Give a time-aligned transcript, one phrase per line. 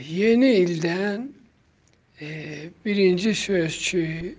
[0.00, 1.28] Yeni ildən
[2.20, 2.28] e,
[2.84, 4.34] birinci söz ki,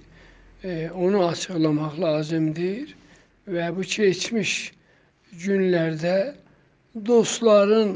[0.63, 2.95] e, onu açıqlamaq lazımdır
[3.53, 4.53] və bu keçmiş
[5.45, 6.15] günlərdə
[7.05, 7.93] dostların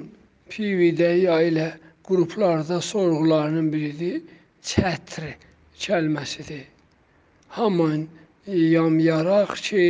[0.49, 1.67] PV-də ya elə
[2.07, 4.21] qruplarda sorğularının biridir,
[4.63, 5.33] çətri
[5.79, 6.65] kəlməsidir.
[7.47, 8.07] Haman
[8.47, 9.87] yamyaraq ki,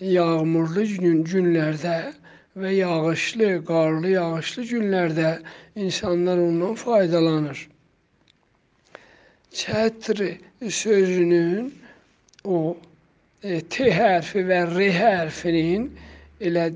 [0.00, 1.96] yağmurlu gün günlərdə
[2.56, 5.30] və yağışlı, qarlı, yağışlı günlərdə
[5.76, 7.68] insanlar ondan faydalanır.
[9.54, 10.20] Çətr
[10.70, 11.72] sözünün
[12.44, 12.76] o
[13.42, 15.88] e, T hərfi və R hərfinin
[16.40, 16.68] elə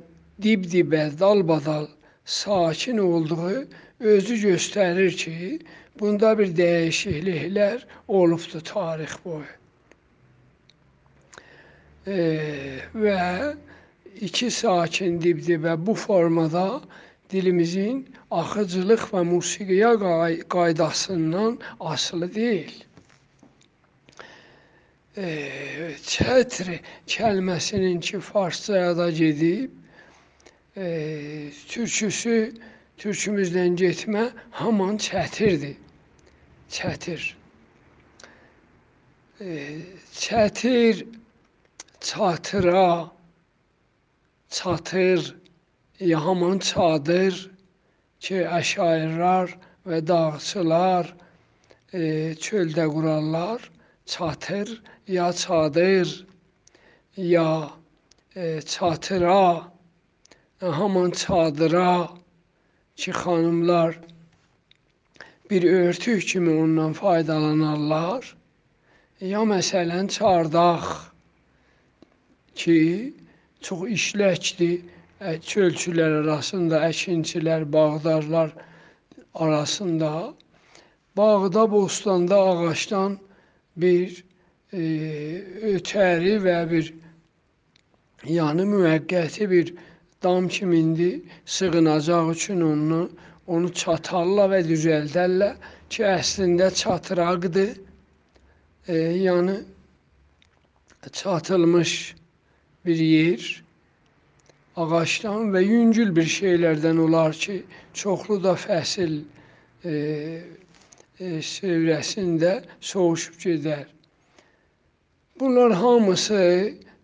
[0.42, 1.88] dib-dibə, dalbadal
[2.24, 3.66] sakin olduğu
[4.00, 5.58] özü göstərir ki,
[6.00, 9.54] bunda bir dəyişikliklər olubdur tarix boyu.
[12.06, 12.18] E,
[12.94, 13.22] və
[14.20, 16.80] iki sakin dibdibə bu formada
[17.30, 19.90] dilimizin axıcılıq və musiqiyə
[20.54, 22.76] qaydasından asılı deyil.
[25.16, 25.28] E,
[26.12, 26.78] çətr
[27.14, 29.70] kəlməsinin ki farscaya da gedib,
[30.76, 30.86] e,
[31.68, 32.38] türküsü
[32.98, 34.28] türkümüzdən getmə
[34.60, 35.76] haman çətirdir.
[36.70, 37.22] Çətir.
[39.40, 39.48] E,
[40.14, 41.06] çətir
[42.00, 43.17] çatıra
[44.50, 45.36] çatır,
[46.00, 47.34] yaman çadır
[48.20, 49.54] ki, əşairlər
[49.88, 51.14] və dağçılar
[51.92, 53.70] e, çöldə qurarlar,
[54.06, 56.26] çatır ya çadır
[57.16, 57.70] ya
[58.36, 59.72] e, çatıra,
[60.60, 62.08] haman çadıra
[62.96, 64.00] ki, xanımlar
[65.50, 68.36] bir örtük kimi ondan faydalanarlar.
[69.20, 70.84] Ya məsələn çardaq
[72.54, 73.14] ki,
[73.60, 74.80] çox işləkdir.
[75.18, 78.52] Çölçülər arasında, əkinçilər, bağdarlar
[79.34, 80.34] arasında
[81.16, 83.18] bağda, bostanda ağacdan
[83.76, 84.24] bir
[84.72, 84.82] e,
[85.74, 86.92] ötəri və bir
[88.30, 89.72] yəni müvəqqəti bir
[90.22, 93.00] dam kimindir, sığınacaq üçün onu
[93.48, 95.54] onu çatarlar və düzəldərlər
[95.90, 97.70] ki, əslində çatıraqdır.
[98.88, 99.56] E, yəni
[101.12, 101.92] çatılmış
[102.88, 103.48] bir yer
[104.78, 107.62] ağacdan və yüngül bir şeylərdən olar ki,
[108.00, 109.18] çoxlu da fəsil
[109.84, 112.52] e, e, sevrəsində
[112.90, 113.86] soğuşub gedər.
[115.40, 116.40] Bunlar hamısı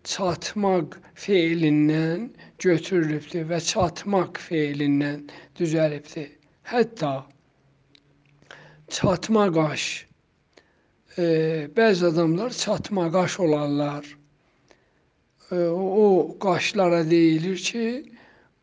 [0.03, 2.29] çatmaq feilindən
[2.63, 5.23] götürülübdür və çatmaq feilindən
[5.59, 6.31] düzəlibdir.
[6.71, 7.13] Hətta
[8.87, 9.85] çatma qaş,
[11.17, 11.25] e,
[11.77, 14.15] bəzi adamlar çatma qaş olarlar
[15.51, 18.11] o qaşlara deyilir ki,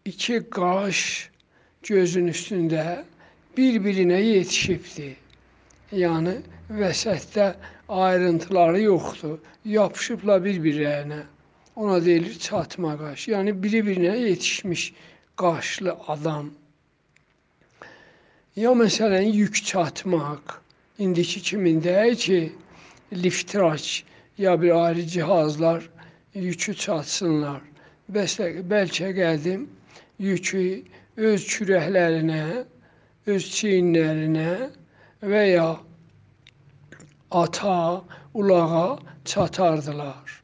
[0.05, 1.31] iki qaş
[1.83, 3.05] gözün üstündə
[3.57, 5.17] bir-birinə yetişibdir.
[5.93, 6.35] Yəni
[6.71, 7.55] vəsətdə
[7.89, 9.39] ayrıntıları yoxdur.
[9.65, 11.23] Yapışıblar bir-birlərinə.
[11.77, 13.29] Ona deyilir çatma qaş.
[13.29, 14.93] Yəni biri-birinə yetişmiş
[15.37, 16.51] qaşlı adam.
[18.57, 20.59] Ya məsələn yük çatmaq.
[20.99, 22.53] İndiki kimində ki,
[23.13, 24.05] liftraç
[24.39, 25.89] ya bir ayrı cihazlar
[26.35, 27.61] yükü çatsınlar.
[28.13, 29.67] Bəlkə qədim
[30.19, 30.65] yükü
[31.17, 32.65] öz kürəklərinə,
[33.27, 34.53] öz çiyinlərinə
[35.33, 35.69] və ya
[37.31, 38.05] ata,
[38.35, 40.43] ulağa çatardılar.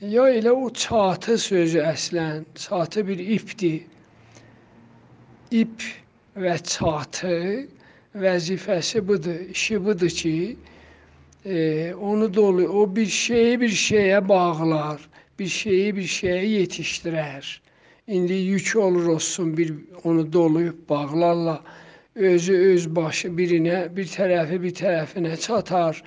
[0.00, 3.82] Ya elə o çatı sözü əslən, çatı bir ipdir.
[5.50, 5.82] İp
[6.36, 7.66] və çatı
[8.14, 10.56] vəzifəsi budur, işi budur ki,
[11.46, 15.08] e, onu dolu, o bir şeyi bir şeye bağlar,
[15.38, 17.62] bir şeyi bir şeye yetiştirer.
[18.06, 19.74] İndi yük olur olsun bir
[20.04, 21.62] onu doluyub bağlarla
[22.14, 26.02] özü öz başı birinə, bir tərəfi bir tərəfinə çatar.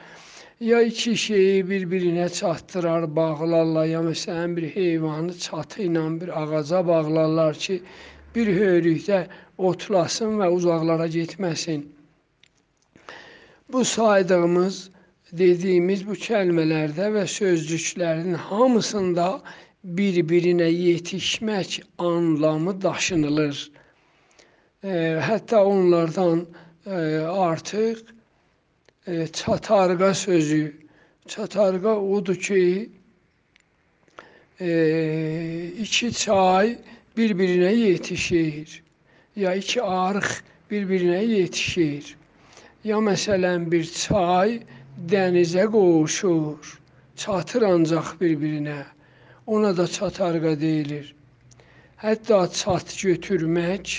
[0.60, 7.56] Ya iki şeyi bir-birinə çatdırar, bağlarlar, ya məsələn bir heyvanı çatı ilə bir ağaca bağlarlar
[7.56, 7.82] ki,
[8.36, 9.26] bir hörükdə
[9.58, 11.84] otlasın və uzaqlara getməsin.
[13.74, 14.90] Bu saydığımız
[15.38, 19.28] dediyimiz bu kəlmələrdə və sözcüklərin hamısında
[19.84, 23.72] bir-birinə yetişmək anlamı daşınılır.
[24.84, 24.94] E,
[25.30, 26.46] hətta onlardan
[26.86, 26.98] e,
[27.46, 27.98] artıq
[29.08, 30.78] e, çatarqa sözü,
[31.28, 32.90] çatarqa odur ki,
[34.62, 34.70] e,
[35.80, 36.78] iki çay
[37.18, 38.84] bir-birinə yetişir.
[39.36, 40.30] Ya iki arıq
[40.72, 42.16] bir-birinə yetişir.
[42.84, 44.60] Ya məsələn bir çay
[44.98, 46.74] dənizə qovuşur,
[47.16, 48.82] çatır ancaq bir-birinə.
[49.48, 51.16] Ona da çatarqa deyilir.
[52.04, 53.96] Hətta çat götürmək,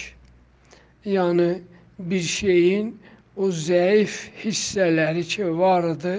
[1.04, 1.50] yəni
[1.98, 2.94] bir şeyin
[3.36, 6.16] o zayıf hisseleri ki vardı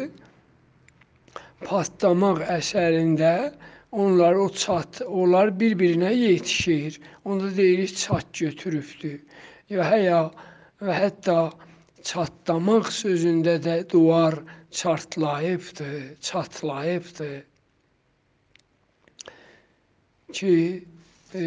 [1.66, 3.54] patlamaq əsərində
[3.92, 7.00] onlar o çat, onlar bir-birinə yetişir.
[7.26, 9.20] Onda deyirik çat götürübdür.
[9.70, 10.20] Ya həya
[10.82, 11.38] və hətta
[12.04, 14.42] çatlamaq sözündə də duvar
[14.76, 15.92] çartlayıbdı,
[16.22, 17.44] çatlayıbdı.
[20.34, 20.84] Ki
[21.36, 21.44] e,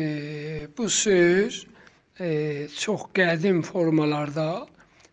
[0.79, 1.67] bu söz
[2.21, 4.67] e, çox qədim formalarda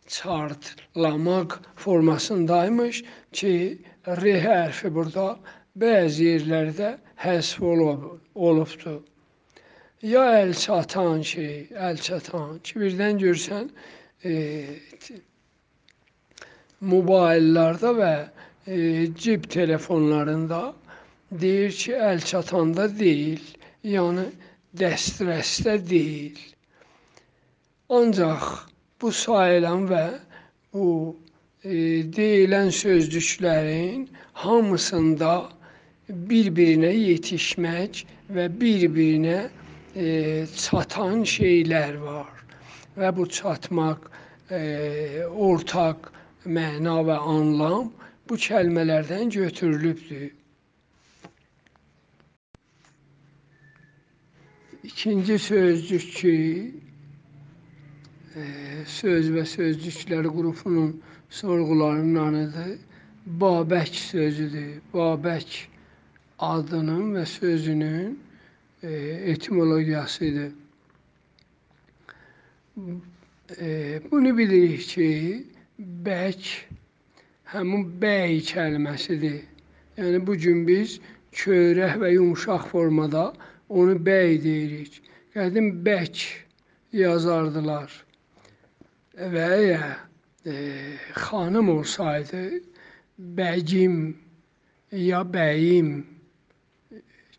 [0.07, 5.27] çartlamaq formasındaymış ki, R hərfi burada
[5.83, 6.95] bəzi yerlərdə
[7.25, 8.03] həsf olub,
[8.35, 9.01] olubdur.
[10.01, 11.55] Ya əl çatan şey,
[11.87, 13.71] əl çatan ki, birdən görsən
[14.23, 14.33] e,
[16.81, 18.13] mobillarda və
[18.67, 18.77] e,
[19.15, 20.61] cib telefonlarında
[21.31, 23.41] deyir ki, əl çatanda deyil,
[23.83, 24.25] yəni
[24.79, 26.39] dəstrəsdə deyil.
[27.89, 28.45] Ancaq
[29.01, 30.05] bu sayılan və
[30.73, 30.87] bu
[31.63, 31.75] e,
[32.17, 34.07] deyilən sözcüklərin
[34.43, 35.33] hamısında
[36.09, 38.03] bir-birinə yetişmək
[38.35, 39.39] və bir-birinə
[39.95, 40.07] e,
[40.55, 42.33] çatan şeylər var.
[42.97, 44.09] Və bu çatmaq
[44.51, 44.59] e,
[45.27, 46.11] ortaq
[46.45, 47.91] məna və anlam
[48.29, 50.31] bu kəlmələrdən götürülübdür.
[54.83, 56.35] İkinci sözcük ki,
[58.85, 60.91] söz və sözcüklər qrupunun
[61.29, 62.75] sorğularındanıdır.
[63.41, 64.81] Babək sözüdür.
[64.93, 65.55] Babək
[66.39, 68.19] adının və sözünün
[68.83, 68.91] e,
[69.33, 70.51] etimologiyasıdır.
[73.59, 75.45] E, bunu bilirik ki,
[75.79, 76.49] bək
[77.51, 79.43] həmin bəy kəlməsidir.
[79.97, 80.99] Yəni bu gün biz
[81.35, 83.31] kövrək və yumşaq formada
[83.69, 85.01] onu bəy deyirik.
[85.35, 86.23] Qədim bək
[86.95, 87.91] yazardılar.
[89.15, 89.51] Və
[90.45, 90.55] e,
[91.15, 92.43] xanım olsaydı,
[93.19, 94.15] bəcim
[94.91, 96.03] ya bəyim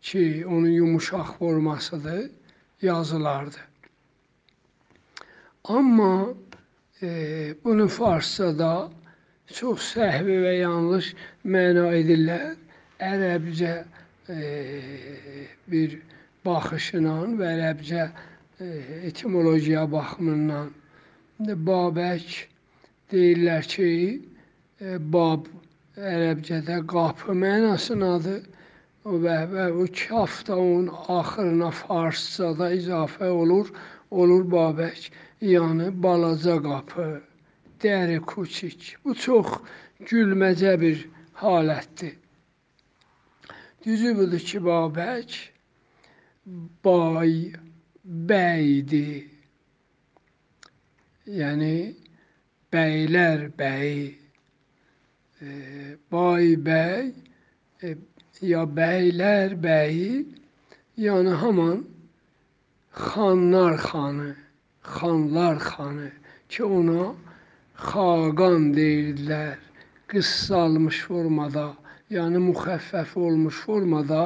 [0.01, 2.29] ki, onun yumuşaq formasıdır,
[2.81, 3.57] yazılardı.
[5.63, 6.33] Amma
[7.63, 8.89] bunu farsçada
[9.53, 11.11] çox səhvi və yanlış
[11.45, 12.55] məna edirlər.
[12.97, 13.73] Ərəbcə
[14.33, 14.37] e,
[15.69, 15.99] bir
[16.45, 18.67] baxışla və ərəbcə e,
[19.11, 20.73] etimologiya baxımından
[21.69, 22.47] Babək
[23.13, 23.89] deyirlər ki,
[24.81, 25.45] e, bab
[25.97, 28.41] ərəbcədə qapı mənasındadır
[29.05, 30.89] və, və o kaf da onun
[31.19, 33.69] axırına farsçada izafə olur,
[34.11, 35.09] olur babək,
[35.41, 37.07] yəni balaca qapı,
[37.81, 38.95] dəri kuçik.
[39.03, 39.47] Bu çox
[40.09, 41.07] gülməcə bir
[41.41, 42.15] halətdir.
[43.85, 45.39] Düzü budur ki, babək
[46.83, 47.33] bay,
[48.03, 49.37] bəydir
[51.27, 51.95] yəni
[52.71, 54.07] bəylər bəyi,
[55.41, 55.47] e,
[56.11, 57.11] bay bəy,
[57.83, 57.95] e,
[58.47, 60.23] ya bəylər bəyi,
[61.03, 61.83] yəni haman
[63.05, 64.35] xanlar xanı,
[64.95, 66.09] xanlar xanı.
[66.49, 67.03] Ki ona
[67.89, 69.57] xaqan deyirdilər,
[70.09, 71.67] qıssalmış formada,
[72.15, 74.23] yəni müxəffəf olmuş formada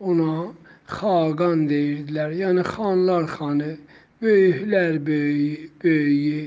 [0.00, 0.34] ona
[0.96, 3.70] xaqan deyirdilər, yəni xanlar xanı
[4.22, 6.44] böyüklər böyüyü, böyüyü.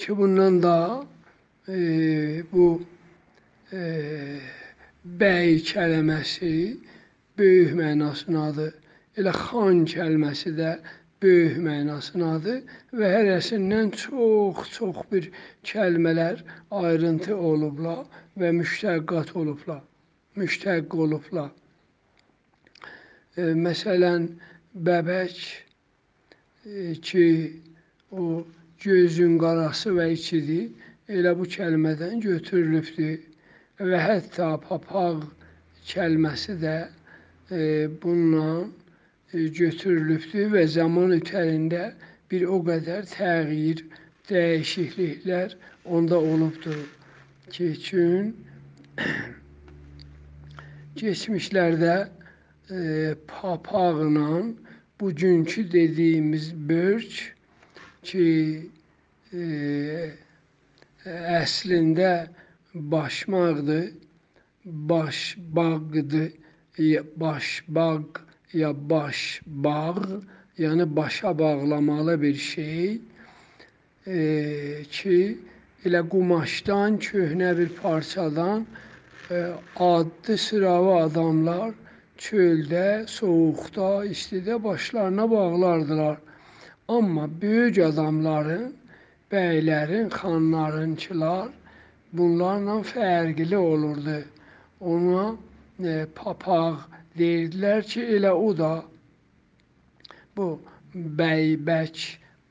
[0.00, 0.78] Ki bundan da
[1.68, 1.78] e,
[2.52, 2.82] bu
[3.72, 3.82] e,
[5.04, 6.54] bəy kəlməsi
[7.38, 8.72] böyük mənasındadır.
[9.20, 10.70] Elə xan kəlməsi də
[11.20, 12.60] böyük mənasındadır
[12.96, 15.26] və hərəsindən çox-çox bir
[15.70, 16.40] kəlmələr
[16.82, 18.06] ayrıntı olublar
[18.40, 19.82] və müştəqqat olublar.
[20.40, 21.50] Müştəq olublar.
[23.36, 24.30] E, məsələn,
[24.88, 25.36] bəbək
[26.64, 27.26] e, ki,
[28.10, 28.46] o
[28.84, 30.70] gözün qarası və içidir,
[31.12, 33.18] elə bu kəlmədən götürülübdür.
[33.90, 35.26] Və hətta papaq
[35.92, 36.88] kəlməsi də e,
[37.52, 37.60] e,
[39.32, 41.92] götürülübdür və zaman ötərində
[42.30, 43.84] bir o qədər təğyir,
[44.30, 46.78] dəyişikliklər onda olubdur
[47.50, 48.32] ki, üçün
[51.00, 51.94] keçmişlərdə
[52.70, 54.42] e, papaqla
[55.00, 57.34] bugünkü dediyimiz börk
[58.02, 58.28] ki
[59.32, 59.44] e,
[61.40, 62.28] əslində
[62.74, 63.90] başmaqdır,
[64.64, 66.32] baş bağdır,
[67.16, 68.04] baş bağ
[68.52, 69.94] ya baş bağ,
[70.58, 73.00] yəni başa bağlamalı bir şey
[74.06, 74.18] e,
[74.90, 75.38] ki
[75.84, 78.66] elə qumaşdan, köhnə bir parçadan
[79.30, 81.70] e, adlı sıravi adamlar
[82.18, 86.18] çöldə, soyuqda, istidə başlarına bağlardılar.
[86.88, 88.74] Amma böyük adamların,
[89.32, 91.48] bəylərin, xanlarınçılar
[92.12, 94.18] bunlarla fərqli olurdu.
[94.80, 95.36] Ona
[95.84, 98.72] e, papaq deyirdilər ki, elə o da
[100.36, 100.48] bu
[101.20, 102.04] bəybək,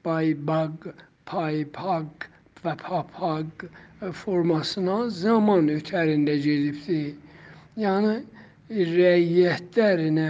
[0.06, 0.90] baybaq,
[1.30, 2.28] paypaq
[2.64, 3.66] və papaq
[4.22, 7.02] formasına zaman ötərində gedibdi.
[7.84, 8.16] Yəni
[8.70, 10.30] rəiyyətlərlə,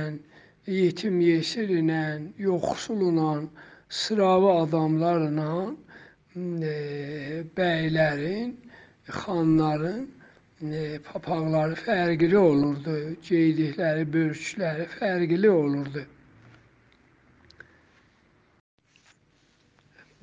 [0.80, 2.04] yetim yesirlə,
[2.46, 3.34] yoxsulla,
[4.02, 5.52] sıravi adamlarla
[6.72, 8.56] e, bəylərin,
[9.22, 10.08] xanların
[10.60, 12.96] papaqları fərqli olurdu.
[13.24, 16.04] Geydikləri börkləri fərqli olurdu.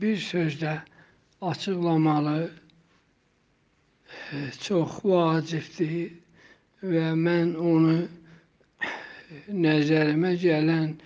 [0.00, 0.74] Bir sözlə
[1.40, 2.50] açıqlamalı
[4.36, 6.12] e, çox vacibdir
[6.84, 7.96] və mən onu
[9.48, 10.98] nəzərimə gələn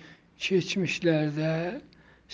[0.42, 1.54] keçmişlərdə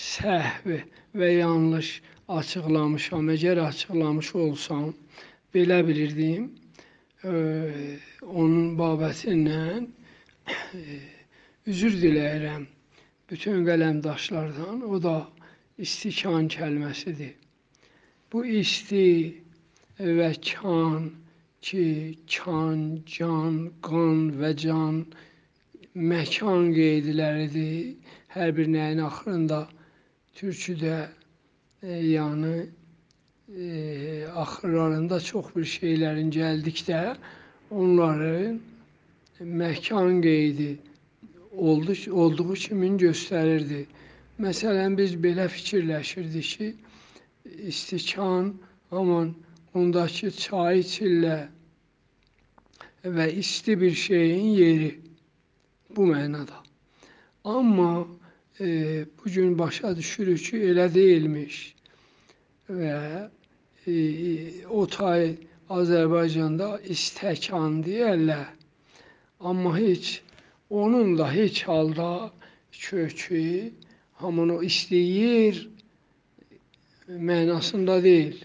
[0.08, 0.78] səhv
[1.20, 1.96] və yanlış
[2.40, 3.28] açıqlamışam.
[3.36, 4.94] Əgər açıqlamış olsam,
[5.54, 6.54] belə bilirdim.
[7.26, 9.86] Onun babətindən
[10.46, 10.98] e,
[11.66, 12.66] üzr diləyirəm
[13.30, 14.84] bütün qələmdaşlardan.
[14.86, 15.16] O da
[15.78, 17.34] istikan kəlməsidir.
[18.32, 19.06] Bu isti
[19.98, 21.10] və kan
[21.66, 21.86] ki,
[22.30, 22.80] kan,
[23.16, 25.02] can, qan və can
[25.96, 27.96] məkan qeydləridir.
[28.36, 29.62] Hər bir nəyin axırında
[30.36, 30.98] türküdə
[31.82, 32.56] e, yəni
[33.54, 37.16] e, axırlarında çox bir şeylərin gəldikdə
[37.70, 38.58] onların
[39.40, 40.78] məkan qeydi
[41.56, 43.84] oldu, olduğu kimi göstərirdi.
[44.42, 46.74] Məsələn, biz belə fikirləşirdik ki,
[47.70, 48.54] istikan
[48.90, 49.34] aman
[49.74, 51.38] ondakı çay çillə
[53.04, 54.90] və isti bir şeyin yeri
[55.96, 56.58] bu mənada.
[57.44, 58.06] Amma
[58.60, 58.66] e,
[59.24, 61.75] bugün başa düşürük ki, elə deyilmiş.
[62.68, 63.28] Və
[63.86, 63.96] e,
[64.68, 65.36] o tay
[65.70, 68.46] Azərbaycanda istəkan deyərlər.
[69.40, 70.22] Amma heç
[70.70, 72.30] onun da heç halda
[72.72, 73.72] kökü
[74.22, 75.62] hamını istəyir
[77.08, 78.40] mənasında deyil.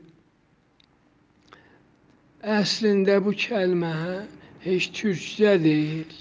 [2.59, 3.95] Əslində bu kəlmə
[4.65, 6.13] heç türkcə deyil.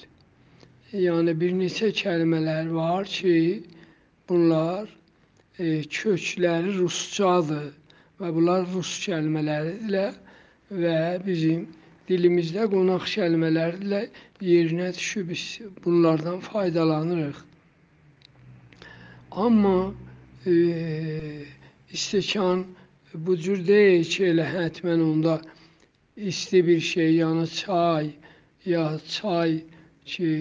[0.92, 3.37] Yəni bir neçə kəlmələr var ki,
[4.30, 4.88] Bunlar
[5.59, 7.73] e, kökləri ruscadır
[8.20, 10.16] və bunlar rus kəlmələridirlər
[10.82, 11.66] və bizim
[12.08, 14.02] dilimizdə qonaq kəlmələrlə
[14.44, 15.44] yerinə düşüb biz
[15.84, 17.38] bunlardan faydalanırıq.
[19.44, 19.92] Amma
[20.46, 20.54] e,
[21.96, 22.64] istəkan
[23.14, 25.38] bu cür deyil ki, elə hətmən onda
[26.16, 28.10] isti bir şey, yəni çay
[28.66, 29.62] ya çay
[30.04, 30.32] ki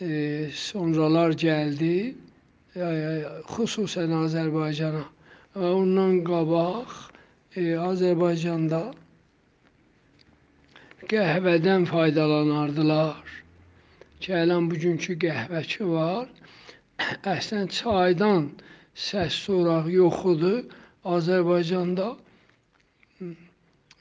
[0.00, 0.08] e,
[0.54, 1.94] sonralar gəldi
[2.74, 5.04] xüsusən Azərbaycana.
[5.50, 6.90] Ondan qabaq
[7.58, 8.92] e, Azərbaycanda
[11.10, 13.18] qəhvədən faydalanardılar.
[14.22, 16.30] Gələn bugünkü qəhvəçi var.
[17.34, 18.46] Əslən çaydan
[18.94, 20.70] səs soraq yoxudur.
[21.18, 22.08] Azərbaycanda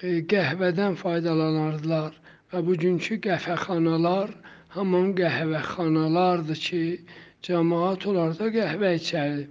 [0.06, 2.14] e, qəhvədən faydalanardılar
[2.54, 4.38] və bugünkü qəhvəxanalar
[4.78, 6.84] haman qəhvəxanalardır ki,
[7.42, 9.50] cəmaat onlarda qəhvə içərdi,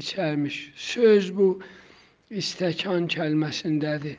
[0.00, 0.56] içərmiş.
[0.76, 1.48] Söz bu
[2.30, 4.16] istəkan kəlməsindədir.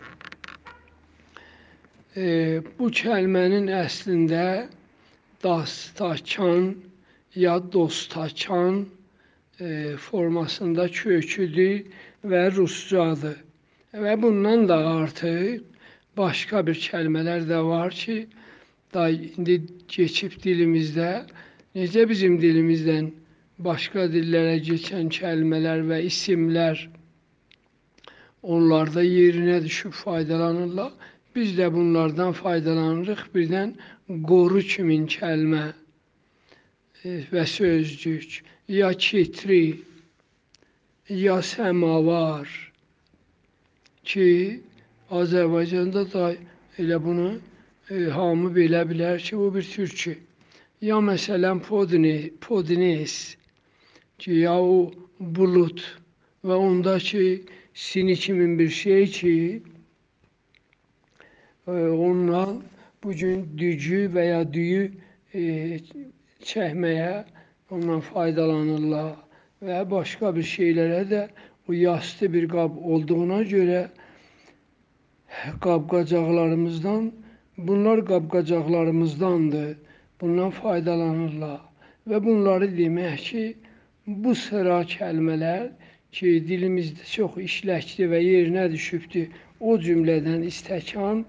[2.18, 2.28] E,
[2.80, 4.68] bu kəlmənin əslində
[5.44, 6.72] dastakan
[7.36, 8.86] ya dostakan
[9.62, 11.84] e, formasında köküdür
[12.26, 13.38] və ruscadır.
[13.94, 15.64] Və bundan da artıq
[16.18, 18.26] başqa bir kəlmələr də var ki,
[18.94, 21.12] da indi keçib dilimizdə
[21.78, 23.12] Necə bizim dilimizdən
[23.66, 26.84] başqa dillərə keçən kəlmələr və isimlər
[28.44, 30.92] onlarda yerinə düşüb faydalanırlar.
[31.36, 33.24] Biz də bunlardan faydalanırıq.
[33.34, 33.74] Birdən
[34.30, 35.66] qoru kimin kəlmə
[37.04, 39.80] e, və sözcük, ya kitri,
[41.10, 42.48] ya səmavar
[44.04, 44.30] ki,
[45.12, 46.30] Azərbaycanda da
[46.78, 47.30] elə bunu
[47.90, 50.18] e, hamı belə bilər ki, bu bir türkü.
[50.82, 53.14] Ya məsələn podnes
[54.18, 55.82] ki, ya o bulut
[56.46, 57.26] və ondakı
[57.74, 59.64] sini kimi bir şey ki,
[61.68, 62.64] e, ondan
[63.04, 64.92] bugün dücü və ya düyü
[65.34, 65.44] e,
[66.50, 67.26] çəkməyə
[67.72, 69.14] ondan faydalanırlar
[69.68, 71.22] və başqa bir şeylərə də
[71.70, 73.82] o yastı bir qab olduğuna görə
[75.66, 77.12] qab-qacaqlarımızdan
[77.58, 79.76] bunlar qab-qacaqlarımızdandır
[80.22, 81.62] bundan faydalanırlar
[82.10, 83.44] və bunları demək ki,
[84.08, 85.68] bu sıra kəlmələr
[86.16, 89.28] ki, dilimizdə çox işləkdir və yerinə düşübdür.
[89.60, 91.26] O cümlədən istəkan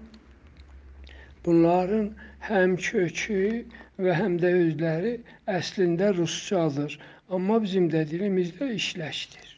[1.45, 2.11] bunların
[2.47, 3.41] həm kökü
[4.05, 5.13] və həm də özləri
[5.59, 6.95] əslində ruscadır.
[7.29, 9.49] Amma bizim də dilimizdə işləkdir.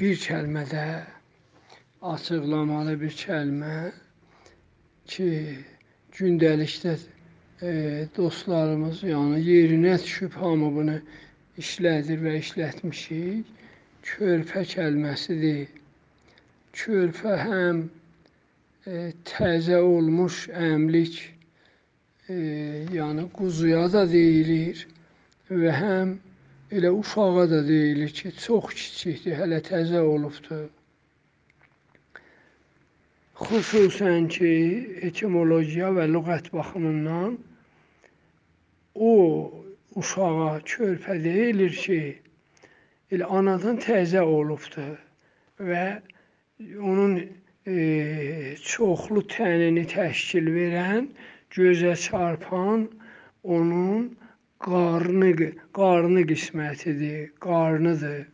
[0.00, 0.84] Bir kəlmədə
[2.12, 3.78] açıqlamalı bir kəlmə
[5.08, 5.30] ki,
[6.18, 6.96] gündəlikdə
[7.64, 10.96] e, dostlarımız yəni yerinə düşüb hamı bunu
[11.60, 13.52] işlədir və işlətmişik.
[14.04, 15.70] Körpə kəlməsidir.
[16.76, 17.80] Körpə həm
[18.86, 21.16] e, təzə olmuş əmlik,
[22.28, 22.36] e,
[22.98, 24.84] yəni quzuya da deyilir
[25.48, 26.14] və həm
[26.74, 30.68] elə uşağa da deyilir ki, çox kiçikdir, hələ təzə olubdur.
[33.40, 34.52] Xüsusən ki,
[35.08, 37.38] etimologiya və lüğət baxımından
[38.94, 39.12] o
[39.94, 42.00] uşağa körpə deyilir ki,
[43.12, 44.98] elə anadan təzə olubdur
[45.58, 45.86] və
[46.80, 47.16] onun
[47.66, 51.08] e, çoxlu tənini təşkil verən,
[51.54, 52.88] gözə çarpan
[53.42, 54.08] onun
[54.64, 58.24] qarnı, qarnı qismətidir, qarnıdır.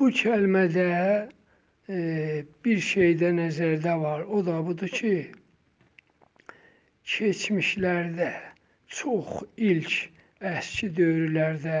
[0.00, 0.88] Bu kəlmədə
[1.92, 1.98] e,
[2.64, 4.22] bir şey də nəzərdə var.
[4.24, 5.12] O da budur ki,
[7.10, 8.30] keçmişlərdə
[8.98, 9.40] çox
[9.70, 9.94] ilk
[10.50, 11.80] əski dövrlərdə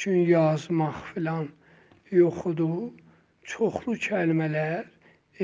[0.00, 1.48] çün yazmaq filan
[2.18, 2.68] yox idi.
[3.52, 4.84] Çoxlu kəlmələr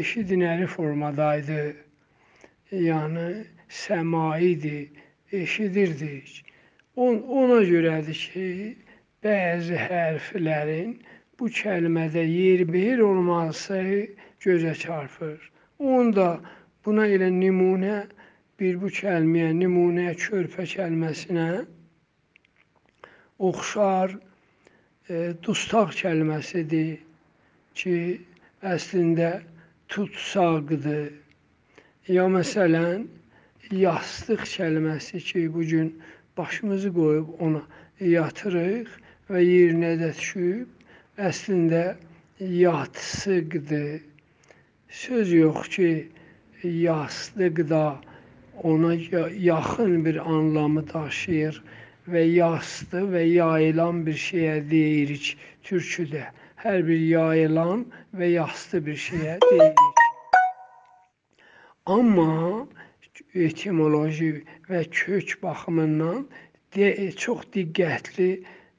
[0.01, 1.63] eşidinəli formadaydı.
[2.73, 3.27] Yəni
[3.81, 4.89] səmaidir,
[5.41, 6.31] eşidirdik.
[6.97, 8.49] On, ona görədir ki,
[9.25, 10.97] bəzi hərflərin
[11.39, 13.83] bu kəlmədə yerbeyer olması
[14.45, 15.39] gözə çarpır.
[15.79, 16.29] Onda
[16.85, 18.03] buna elə nümunə
[18.63, 21.47] bir bu kəlməyə, nümunəyə körpə kəlməsinə
[23.49, 27.01] oxşar e, dustaq kəlməsidir
[27.81, 27.97] ki,
[28.75, 29.31] əslində
[29.91, 31.11] tutsaqdır.
[32.07, 33.09] Ya məsələn,
[33.83, 35.91] yastıq kəlməsi ki, bu gün
[36.39, 37.65] başımızı qoyub ona
[38.13, 38.95] yatırıq
[39.33, 41.83] və yerinə də düşüb əslində
[42.39, 44.01] yatsıqdır.
[45.03, 45.91] Söz yox ki,
[46.63, 47.85] yastıqda
[48.63, 48.95] ona
[49.39, 51.63] yaxın bir anlamı daşıyır
[52.13, 56.25] və yastı və yayılan bir şeyə deyirik türküdə.
[56.63, 57.87] Hər bir yayılan
[58.19, 59.79] və yastı bir şeyə deyirik.
[61.87, 62.67] Amma
[63.35, 66.27] etimoloji və kök baxımından
[66.75, 68.31] de, çox diqqətli,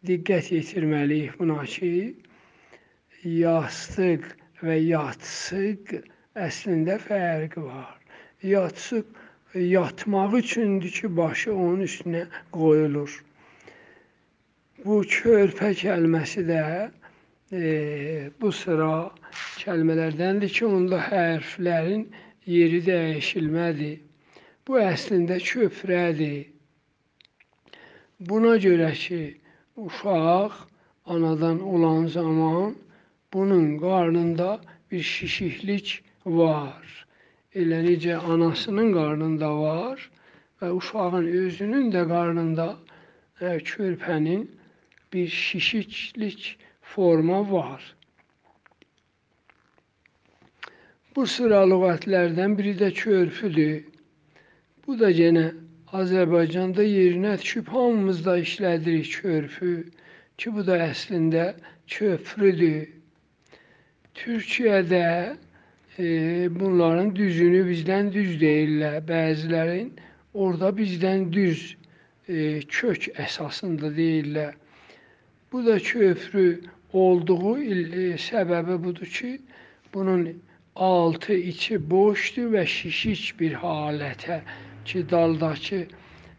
[0.08, 2.16] diqqət yetirməliyik buna ki,
[3.24, 4.26] yastıq
[4.64, 5.94] və yatsıq
[6.48, 8.00] əslində fərqi var.
[8.44, 9.23] Yatsıq
[9.56, 13.14] yatmaq üçündür ki, başı onun üstünə qoyulur.
[14.86, 16.64] Bu körpə kəlməsi də
[17.52, 17.62] e,
[18.42, 19.12] bu sıra
[19.62, 22.08] kəlmələrdəndir ki, onda hərflərin
[22.50, 24.02] yeri dəyişilmədir.
[24.68, 26.50] Bu əslində köprədir.
[28.20, 29.22] Buna görə ki,
[29.76, 30.58] uşaq
[31.06, 32.76] anadan olan zaman
[33.34, 34.62] bunun qarnında
[34.92, 37.06] bir şişiklik var
[37.56, 40.10] elə necə anasının qarnında var
[40.62, 44.48] və uşağın özünün də qarnında ə, e, körpənin
[45.14, 47.84] bir şişiklik forma var.
[51.16, 53.84] Bu sıra lüğətlərdən biri də körpüdür.
[54.88, 55.52] Bu da yenə
[55.94, 59.74] Azərbaycanda yerinə düşüb hamımız da işlədirik körpü
[60.38, 61.44] ki, bu da əslində
[61.88, 62.88] köprüdür.
[64.18, 65.06] Türkiyədə
[66.00, 66.06] e,
[66.60, 69.00] bunların düzünü bizdən düz deyirlər.
[69.08, 69.92] Bəzilərin
[70.34, 71.76] orada bizdən düz
[72.28, 74.54] e, kök əsasında deyirlər.
[75.52, 76.62] Bu da köprü
[76.94, 79.40] olduğu il, e, səbəbi budur ki,
[79.94, 80.30] bunun
[80.76, 84.42] altı içi boşdur və şişik bir halətə
[84.86, 85.84] ki, daldakı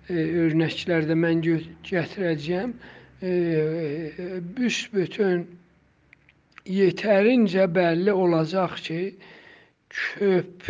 [0.09, 1.45] e, örnəklərdə mən
[1.87, 2.75] gətirəcəyəm.
[3.23, 5.47] E, e, büsbütün
[6.67, 9.01] yetərincə bəlli olacaq ki,
[9.95, 10.63] köp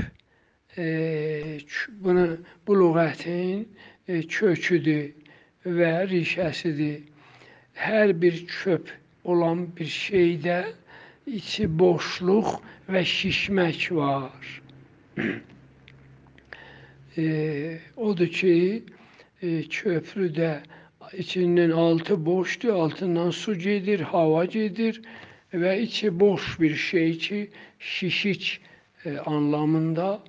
[0.79, 1.59] e,
[1.89, 3.65] bunu bu lüğətin
[4.09, 5.13] e, köküdür
[5.65, 7.01] və rişəsidir.
[7.75, 8.93] Hər bir köp
[9.25, 10.59] olan bir şeydə
[11.27, 12.51] içi boşluq
[12.93, 14.51] və şişmək var.
[17.17, 17.25] e,
[17.97, 18.83] odur ki,
[19.43, 20.53] e, köprüdə
[21.13, 25.01] içindən altı boşdur, altından su gedir, hava gedir
[25.53, 27.41] və içi boş bir şey ki,
[27.79, 28.61] şişik
[29.11, 30.21] anlamında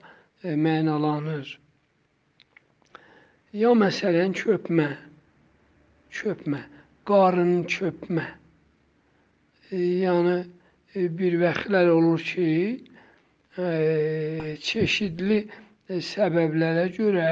[0.44, 1.60] e, mənalanır.
[3.56, 4.90] Ya məsələn çöpmə,
[6.12, 6.60] çöpmə,
[7.08, 8.26] qarın çöpmə.
[9.72, 10.38] E, yəni
[10.96, 12.50] e, bir vaxtlar olur ki,
[13.58, 15.40] e, çeşidli
[15.90, 17.30] e, səbəblərə görə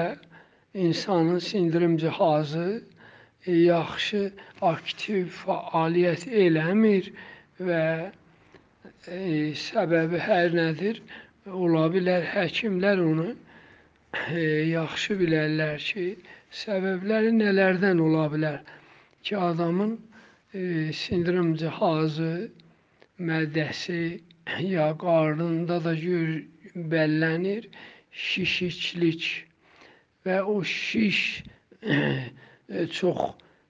[0.73, 2.83] insanın sindirim cihazı
[3.45, 4.23] e, yaxşı
[4.61, 7.11] aktiv fəaliyyət eləmir
[7.59, 7.83] və
[9.07, 9.19] e,
[9.67, 11.03] səbəbi hər nədir?
[11.43, 13.25] Ola bilər həkimlər onu
[14.31, 16.05] e, yaxşı bilərlər ki,
[16.55, 18.61] səbəbləri nələrdən ola bilər
[19.27, 19.97] ki, adamın
[20.55, 22.47] e, sindirim cihazı,
[23.19, 24.21] mədəsi
[24.69, 26.31] ya qarnında da gör
[26.95, 27.67] bəllənir
[28.29, 29.27] şişiklik
[30.23, 31.43] və o şiş
[31.83, 33.21] e, çox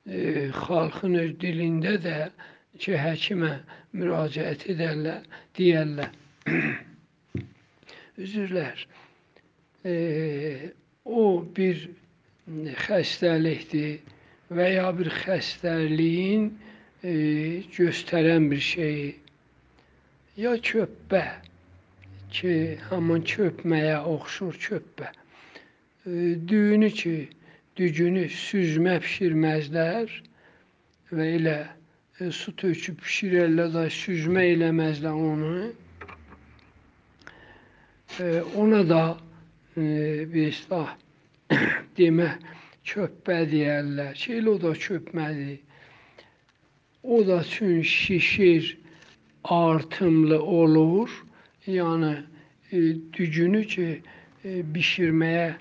[0.06, 2.18] e, xalqın öz dilində də
[2.78, 3.54] ki, həkimə
[3.98, 5.26] müraciət edərlər,
[5.58, 6.20] deyərlər.
[8.17, 8.86] Üzürlər.
[9.86, 9.93] E,
[11.06, 11.80] o bir
[12.86, 16.52] xəstəlikdir və ya bir xəstəliyin
[17.04, 17.13] e,
[17.78, 19.10] göstərən bir şeyi.
[20.38, 21.23] Ya çöppə
[22.34, 22.54] ki,
[22.89, 25.10] haman çöpməyə oxşur çöppə.
[26.06, 26.12] E,
[26.47, 27.15] düyünü ki,
[27.78, 30.13] düyünü süzmə bişirməzlər
[31.10, 31.58] və elə
[32.19, 35.71] e, su töküb bişirərlər da süzmə eləməzlər onu.
[38.58, 39.17] Ona da
[39.78, 39.82] e,
[40.34, 40.91] bir islah
[41.97, 42.30] demə
[42.86, 44.13] çöppə deyərlər.
[44.15, 45.58] Şeyl o da çöpmədir.
[47.04, 48.78] O da üçün şişir,
[49.43, 51.10] artımlı olur.
[51.67, 52.13] Yəni
[52.71, 52.78] e,
[53.13, 53.88] dügünü ki
[54.45, 55.54] e, bişirməyə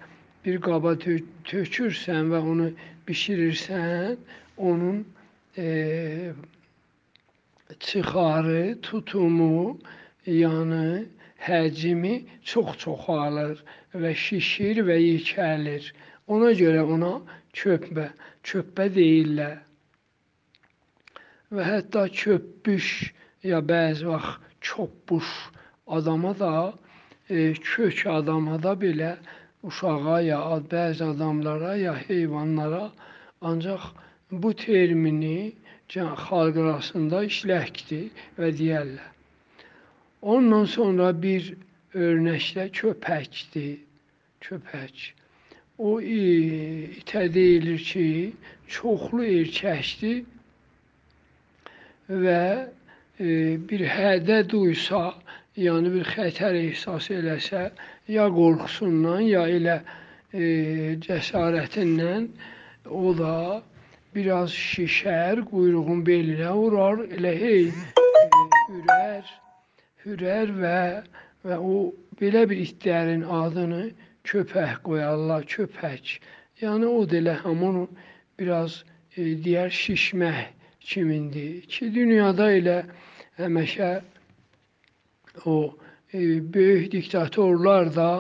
[0.44, 2.68] bir qaba tö tökürsən və onu
[3.08, 4.16] bişirirsən,
[4.56, 5.04] onun
[5.56, 6.32] e,
[7.80, 9.78] çıxarı, tutumu,
[10.26, 11.06] yəni
[11.46, 12.14] həcmi
[12.50, 13.62] çox çoxalır
[14.02, 15.88] və şişir və yekəlir.
[16.32, 17.12] Ona görə ona
[17.58, 18.06] çöpbə,
[18.46, 19.58] çöpbə deyirlər.
[21.52, 22.88] Və hətta çöpbüş
[23.50, 25.28] ya bəzi vaxt çopbuş
[25.86, 26.74] adama da,
[27.30, 29.12] e, kök adama da belə
[29.62, 30.38] uşağa ya
[30.72, 32.84] bəzi adamlara ya heyvanlara
[33.40, 33.82] ancaq
[34.30, 35.52] bu termini
[35.92, 38.06] xalq arasında işləkdir
[38.38, 39.11] və deyərlər.
[40.22, 41.54] Ondan sonra bir
[41.94, 43.80] örnəkdə köpəkdir.
[44.42, 45.12] Köpək.
[45.78, 48.06] O itə deyilir ki,
[48.70, 50.22] çoxlu erkəkdir
[52.22, 52.44] və
[53.18, 55.02] e, bir hədə duysa,
[55.58, 57.64] yəni bir xətər ehsas eləsə,
[58.08, 59.78] ya qorxusundan, ya elə
[60.32, 60.46] e,
[61.06, 62.30] cəsarətindən
[62.86, 63.36] o da
[64.14, 67.72] biraz şişər, quyruğun belinə vurar, elə hey e,
[68.70, 69.24] hürər,
[70.04, 70.78] hürər və
[71.44, 73.82] və o belə bir itlərin adını
[74.28, 76.18] köpək qoyarlar, köpək.
[76.62, 77.86] Yəni o da elə hamını
[78.38, 78.82] biraz
[79.16, 80.42] e, deyər şişmək
[80.80, 82.78] kimindir ki, dünyada elə
[83.40, 83.90] həmişə
[85.46, 85.56] o
[86.14, 86.18] e,
[86.54, 88.12] böyük diktatorlar da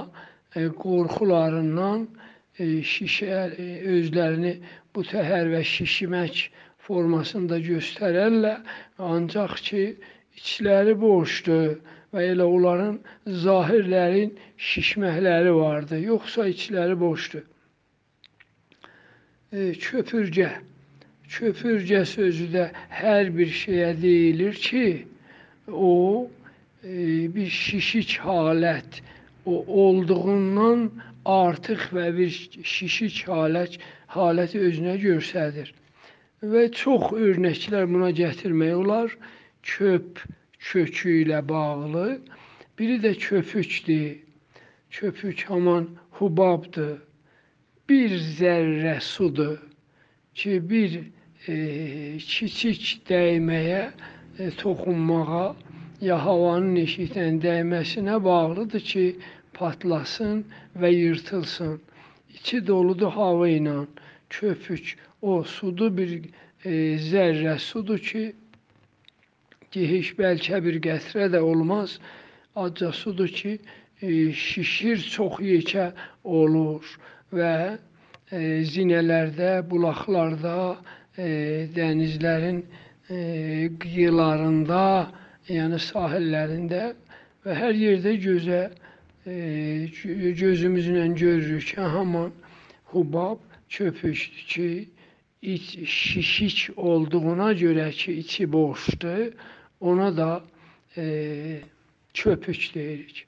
[0.56, 2.08] e, qorxularından
[2.58, 2.64] e,
[2.94, 4.56] şişər, e, özlərini
[4.94, 6.48] bu təhər və şişmək
[6.82, 8.58] formasında göstərərlər.
[8.98, 9.84] Ancaq ki,
[10.38, 11.78] içləri boşdur
[12.12, 12.98] və elə onların
[13.44, 14.34] zahirlərin
[14.70, 17.44] şişməkləri vardı, yoxsa içləri boşdur.
[19.52, 20.50] E, köpürcə,
[21.28, 22.68] köpürcə sözü də
[23.02, 24.86] hər bir şeyə deyilir ki,
[25.68, 26.28] o
[26.84, 26.92] e,
[27.34, 29.02] bir şişik halət,
[29.44, 30.90] o olduğundan
[31.24, 32.32] artıq və bir
[32.64, 33.78] şişik halət,
[34.16, 35.72] haləti özünə göstərir.
[36.42, 39.12] Və çox örnəklər buna gətirmək olar.
[39.62, 40.22] Köp,
[40.58, 42.20] kökü ilə bağlı.
[42.78, 44.18] Biri də köpükdür.
[44.90, 46.98] Köpük haman hubabdır.
[47.88, 49.58] Bir zərrə sudur
[50.34, 50.98] ki, bir
[51.48, 51.54] e,
[52.18, 53.82] kiçik dəyməyə,
[54.38, 55.54] e, toxunmağa
[56.00, 59.06] ya havanın eşikdən dəyməsinə bağlıdır ki,
[59.54, 60.44] patlasın
[60.80, 61.80] və yırtılsın.
[62.34, 63.86] İçi doludur hava ilə.
[64.30, 66.12] Köpük o sudur bir
[66.64, 66.72] e,
[67.10, 68.32] zərrə sudur ki,
[69.72, 71.98] ki, heç bəlkə bir qətrə də olmaz.
[72.56, 73.58] Acca sudur ki,
[74.02, 75.92] e, şişir, çox yekə
[76.24, 76.84] olur
[77.32, 77.54] və
[78.32, 78.38] e,
[78.72, 80.56] zinələrdə, bulaqlarda,
[81.16, 81.26] e,
[81.76, 82.62] dənizlərin
[83.08, 83.18] e,
[83.80, 84.84] qıyılarında,
[85.48, 86.92] yəni sahillərində
[87.44, 88.62] və hər yerdə gözə
[89.26, 89.34] e,
[90.42, 92.32] gözümüzlə görürük ki, haman
[92.92, 94.88] hubab köpükdür ki,
[95.42, 99.32] iç şişik olduğuna görə ki, içi boşdur,
[99.82, 100.42] Ona da
[100.96, 101.04] e,
[102.14, 103.26] çöpük deyirik.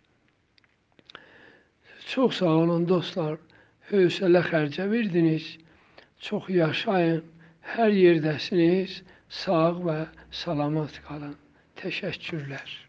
[2.07, 3.39] Çox sağ olun dostlar.
[3.91, 5.49] hövsələ xərcə verdiniz.
[6.27, 7.21] Çox yaşayın.
[7.75, 9.03] Hər yerdəsiniz.
[9.43, 9.99] Sağ və
[10.45, 11.37] salamat qalın.
[11.81, 12.84] Təşəkkürlər.